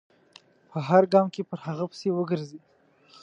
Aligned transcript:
په 0.69 0.77
هر 0.87 1.03
ګام 1.13 1.27
کې 1.33 1.41
پر 1.49 1.59
هغه 1.65 1.85
پسې 1.91 2.07
و 2.11 2.19
ګرځي. 2.31 2.59